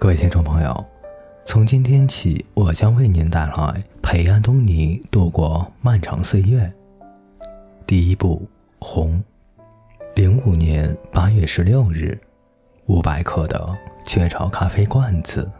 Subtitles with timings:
[0.00, 0.86] 各位听众朋友，
[1.44, 6.72] 从今天起，我将为您带来陪安东尼度过漫长岁月。
[7.84, 8.48] 第一部
[8.78, 9.20] 《红》，
[10.14, 12.16] 零五年八月十六日，
[12.86, 15.50] 五百克的雀巢咖啡罐子。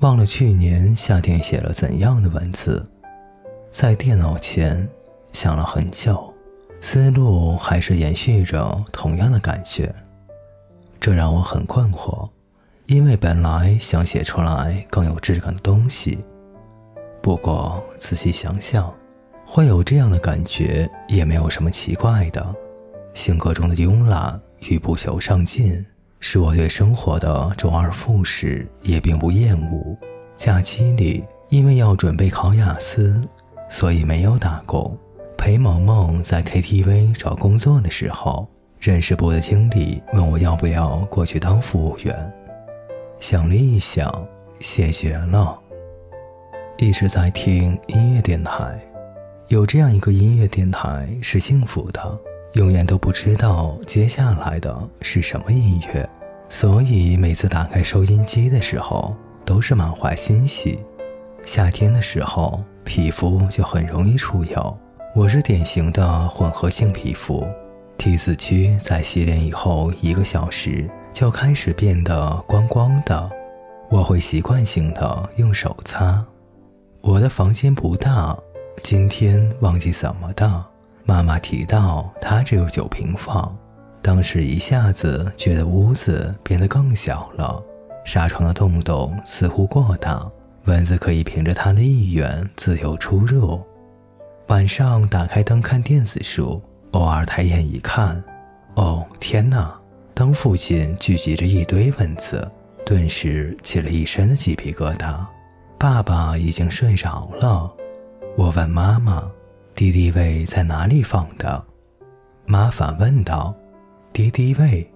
[0.00, 2.84] 忘了去年夏天写了怎样的文字，
[3.70, 4.88] 在电脑前
[5.32, 6.34] 想了很久，
[6.80, 9.94] 思路还是延续着同样的感觉。
[11.00, 12.28] 这让我很困惑，
[12.84, 16.22] 因为本来想写出来更有质感的东西。
[17.22, 18.92] 不过仔细想想，
[19.46, 22.54] 会有这样的感觉也没有什么奇怪的。
[23.14, 25.84] 性格中的慵懒与不求上进，
[26.20, 29.96] 使我对生活的周而复始也并不厌恶。
[30.36, 33.26] 假期里，因为要准备考雅思，
[33.70, 34.98] 所以没有打工。
[35.38, 38.46] 陪萌萌在 KTV 找工作的时候。
[38.80, 42.32] 人事部的经理问我要不要过去当服务员，
[43.20, 44.10] 想了一想，
[44.58, 45.54] 谢绝了。
[46.78, 48.80] 一直在听音乐电台，
[49.48, 52.18] 有这样一个音乐电台是幸福的，
[52.54, 56.08] 永远都不知道接下来的是什么音乐，
[56.48, 60.78] 所以每次打开收音机的时候都是满怀欣喜。
[61.44, 64.78] 夏天的时候皮肤就很容易出油，
[65.14, 67.46] 我是典型的混合性皮肤。
[68.00, 73.30] T 字区在洗脸以后一个小时就开始变得光光的，
[73.90, 76.24] 我会习惯性的用手擦。
[77.02, 78.34] 我的房间不大，
[78.82, 80.64] 今天忘记怎么的，
[81.04, 83.54] 妈妈提到她只有九平方，
[84.00, 87.62] 当时一下子觉得屋子变得更小了，
[88.06, 90.26] 纱窗的洞洞似乎过大，
[90.64, 93.60] 蚊子可以凭着它的意愿自由出入。
[94.46, 96.62] 晚上打开灯看电子书。
[96.92, 98.22] 偶尔抬眼一看，
[98.74, 99.72] 哦天哪！
[100.12, 102.50] 当附近聚集着一堆蚊子，
[102.84, 105.24] 顿时起了一身的鸡皮疙瘩。
[105.78, 107.72] 爸爸已经睡着了，
[108.36, 109.24] 我问妈妈
[109.74, 111.64] ：“敌敌畏在哪里放的？”
[112.44, 113.54] 妈反问道
[114.12, 114.90] ：“敌敌畏，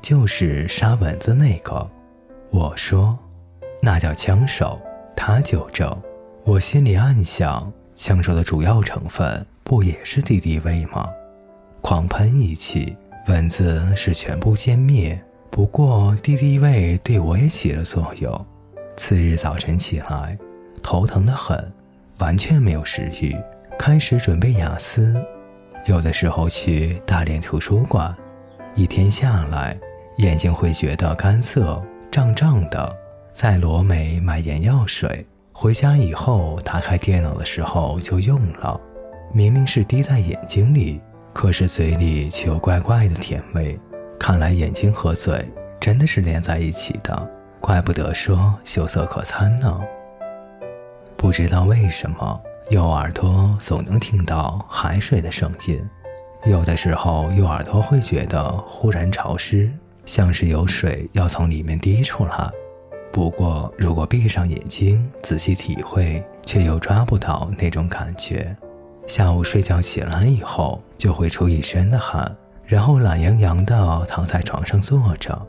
[0.00, 1.88] 就是杀蚊子那个。”
[2.50, 3.16] 我说
[3.80, 4.80] ：“那叫枪手。”
[5.14, 5.94] 他纠正。
[6.44, 11.08] 我心里暗想：枪手的主要成分不也是敌敌畏吗？
[11.88, 12.96] 狂喷一气，
[13.28, 15.16] 蚊子是全部歼灭。
[15.52, 18.46] 不过敌敌畏对我也起了作用。
[18.96, 20.36] 次日早晨起来，
[20.82, 21.72] 头疼得很，
[22.18, 23.36] 完全没有食欲。
[23.78, 25.14] 开始准备雅思，
[25.84, 28.12] 有的时候去大连图书馆，
[28.74, 29.78] 一天下来
[30.16, 31.80] 眼睛会觉得干涩、
[32.10, 32.96] 胀胀的。
[33.32, 38.80] 在罗美买眼药水，回家以后打开电脑的时候就用了，
[39.32, 41.00] 明明是滴在眼睛里。
[41.36, 43.78] 可是嘴里却有怪怪的甜味，
[44.18, 45.46] 看来眼睛和嘴
[45.78, 47.30] 真的是连在一起的，
[47.60, 49.78] 怪不得说秀色可餐呢。
[51.14, 55.86] 不知道为什么右耳朵总能听到海水的声音，
[56.46, 59.70] 有的时候右耳朵会觉得忽然潮湿，
[60.06, 62.50] 像是有水要从里面滴出来。
[63.12, 68.56] 不过如果闭上眼睛仔细体会，却又抓不到那种感觉。
[69.06, 75.46] 下午睡觉起来以后，就会出一身的汗，然后懒洋洋的躺在床上坐着。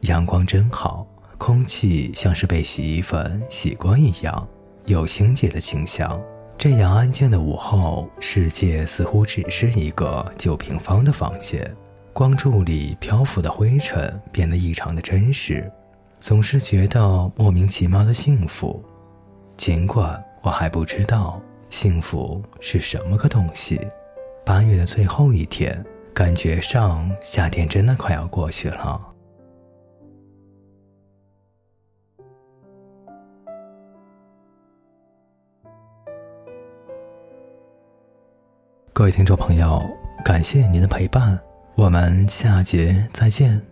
[0.00, 1.06] 阳光真好，
[1.38, 4.48] 空气像是被洗衣粉洗过一样，
[4.86, 6.20] 有清洁的清香。
[6.58, 11.74] 这样安静的午后，世界似乎只是一个九平方的房间，
[12.12, 15.70] 光柱里漂浮的灰尘变得异常的真实，
[16.18, 18.82] 总是觉得莫名其妙的幸福，
[19.56, 21.40] 尽管我还不知道。
[21.70, 23.80] 幸福是什么个东西？
[24.44, 25.82] 八月的最后一天，
[26.12, 29.06] 感觉上夏天真的快要过去了。
[38.92, 39.80] 各位听众朋友，
[40.24, 41.40] 感谢您的陪伴，
[41.76, 43.69] 我们下节再见。